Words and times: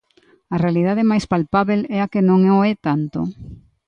A 0.53 0.55
realidade 0.63 1.09
máis 1.11 1.25
palpábel 1.33 1.81
e 1.95 1.97
a 2.05 2.07
que 2.11 2.21
non 2.29 2.39
o 2.57 2.59
é 2.71 2.73
tanto. 2.87 3.19